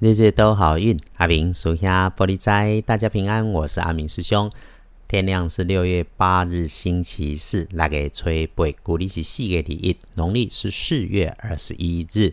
[0.00, 3.50] 日日都好运，阿明属下玻璃斋，大家平安。
[3.50, 4.48] 我是阿明师兄。
[5.08, 12.32] 天亮是六月八日，星期四，那个吹背，古历是四月第一，农历是四月二十一日。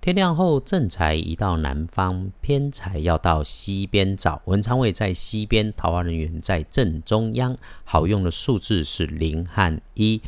[0.00, 4.40] 天亮后，正财移到南方，偏财要到西边找。
[4.46, 7.54] 文昌位在西边，桃花人员在正中央。
[7.84, 10.22] 好用的数字是零和一。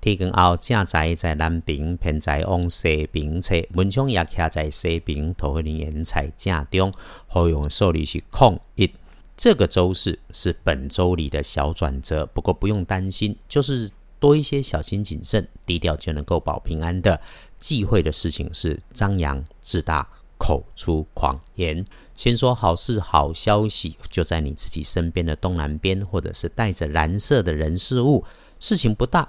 [0.00, 6.92] 天光后，正在在南边，偏在往西边侧，文昌也徛在西边，桃花人在正中。
[7.26, 8.90] 好用的数字是空一。
[9.36, 17.20] 这个周四是本周里的小转折，不过不用担心，就是多一些小心谨慎、低调就能够保平安的。
[17.58, 20.06] 忌讳的事情是张扬自大、
[20.38, 21.84] 口出狂言。
[22.14, 28.24] 先说好事、好消息，就在你自己身边的东南边，或者是带着蓝色的人事物，
[28.58, 29.28] 事情不大。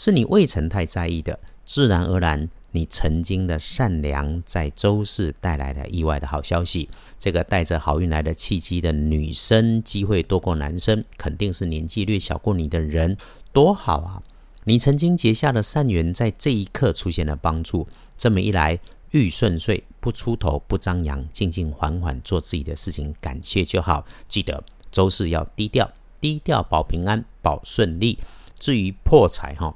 [0.00, 6.88] 是你未曾太在意的，自然而然，你曾经的善良在周四带来了意外的好消息。
[7.18, 13.14] 这个带着好运来的契机的女生，机会多过男生，肯定是年纪略小过你的人，
[13.52, 14.22] 多好啊！
[14.64, 17.86] 你曾经结下的善缘，在这一刻出现了帮助。
[18.16, 24.06] 这么一来，遇顺遂，不出头，不张扬，静静缓缓做自己的事情，感谢就好。
[24.26, 28.18] 记得周四要低调，低调保平安，保顺利。
[28.58, 29.74] 至于破财，哈。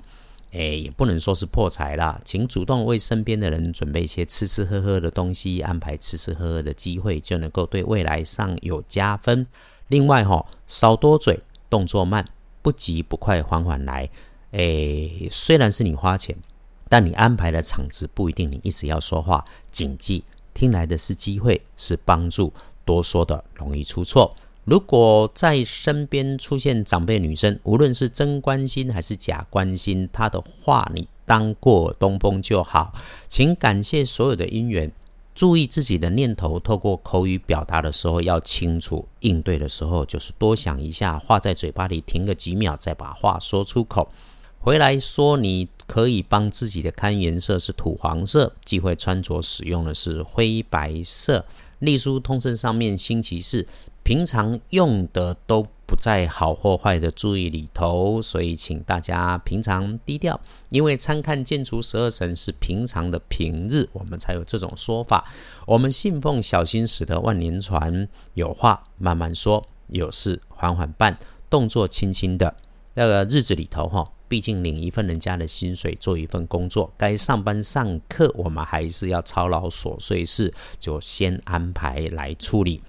[0.55, 9.45] 哎，也不能说是破财啦，请主动为身边的人准备一些吃吃喝喝的东西，安排吃吃喝喝的机会，就能够对未来上有加分。
[9.89, 12.25] 另外哈，少多嘴，动作慢，
[12.63, 14.09] 不急不快，缓缓来。
[14.53, 16.37] 哎，虽然是你花钱，
[16.89, 20.23] 但你安排的场子不一定你一直要说话，谨记，
[20.55, 22.53] 听来的是机会，是帮助，
[22.85, 24.33] 多说的容易出错。
[24.65, 32.93] 如果在身边出现长辈女生，无论是真关心还是假关心，她的话你当过东风就好。
[33.29, 34.91] 请感谢所有的姻缘，
[35.35, 44.09] 注意自己的念头，透过口语表达的时候要清楚，应对的时候就是多想一下，话在嘴巴里停个几秒，再把话说出口。
[44.61, 51.45] 回来说，你可以帮自己的看颜色是土黄色，忌讳穿着使用的是灰白色。
[51.81, 53.67] 隶书通身上面星期四。
[54.05, 60.39] 平常用的都不在好或坏的注意里头，所以请大家平常低调。
[60.69, 65.25] 因为参看建筑十二神是平常的平日，我们才有这种说法。
[65.67, 72.55] 我们信奉小心驶得万年船，有话慢慢说，有事缓缓办，动作轻轻的。
[72.93, 82.83] 那个日子里头哈，毕竟领一份人家的薪水，做一份工作，该上班上课，我们还是要操劳琐碎事，就先安排来处理。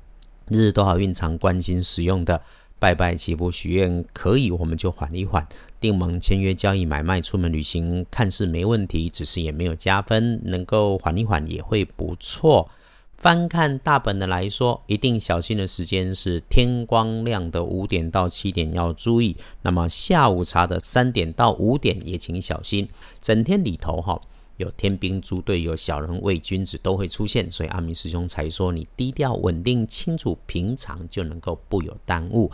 [0.47, 2.39] 日日都好运，常关心使用的
[2.78, 5.47] 拜拜祈福许愿可以，我们就缓一缓。
[5.79, 12.69] 订盟签约交易买卖出门旅行，看似没问题，只是也没有加分，能够缓一缓也会不错。
[13.17, 22.88] 翻看大本的来说，一定小心的时间是天光亮的五点到七点要注意，那么下午茶的三点到五点也请小心。
[23.19, 24.22] 整天里头哈。
[24.57, 32.51] 有天兵猪队友、小人伪君子都会出现，所以阿明师兄才说你低调、稳定、清楚，平常就能够不有耽误。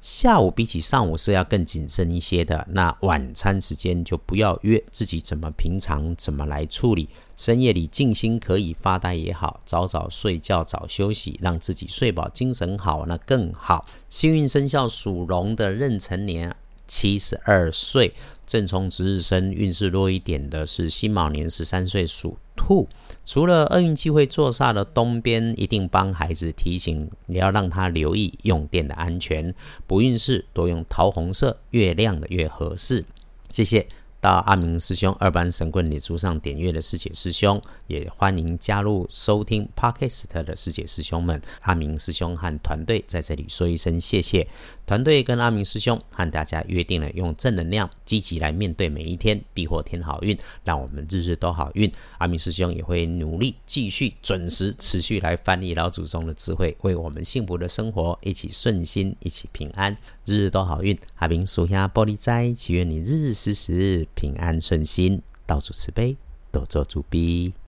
[0.00, 2.64] 下午比起上午是要更谨慎一些的。
[2.70, 7.08] 那晚餐时间就不要约，自己怎么平常怎么来处理。
[7.36, 13.86] 深夜里静心可以发呆也好，早早睡觉早休息，让自己睡饱精神好，那更好。
[14.08, 16.54] 幸运生肖属龙的壬辰年。
[16.90, 18.14] 七十二岁，
[18.48, 22.88] 正冲值日生，运势弱一点的是辛卯年十三岁属兔。
[23.26, 29.54] 除了厄运机会坐煞的东边，一定帮孩子提醒，你要让他留意用电的安全。
[29.86, 33.04] 不运势多用桃红色，越亮的越合适。
[33.50, 33.86] 谢谢。
[34.20, 41.40] 到阿明师兄二班神棍礼珠上点阅的师姐师兄，也欢迎加入收听 Podcast 的师姐师兄们。
[41.60, 44.48] 阿明师兄和团队在这里说一声谢谢。
[44.84, 51.92] 团队跟阿明师兄和大家约定了，用正能量、积极来面对每一天，必获天好运，让我们日日都好运。
[52.18, 60.98] 阿明师兄也会努力继续准时持续来翻译老祖宗的智慧，为我们幸福的生活一起顺心，一起平安，日日都好运。
[61.16, 64.08] 阿明属下玻璃斋，祈愿你日日时时。
[64.18, 66.16] 平安顺心，到处慈悲，
[66.50, 67.52] 多做主逼。